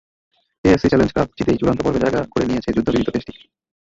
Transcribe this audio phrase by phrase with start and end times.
[0.63, 3.33] AFC challenge cup জিতেই চূড়ান্ত পর্বে জায়গা করে নিয়েছে যুদ্ধপীড়িত দেশটি।